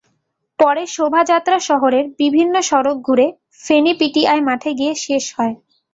পরে 0.59 0.83
শোভাযাত্রা 0.87 1.57
শহরের 1.67 2.05
বিভিন্ন 2.19 2.55
সড়ক 2.69 2.97
ঘুরে 3.07 3.27
ফেনী 3.63 3.93
পিটিআই 3.99 4.39
মাঠে 4.47 4.71
গিয়ে 4.79 4.93
শেষ 5.05 5.25
হয়। 5.37 5.55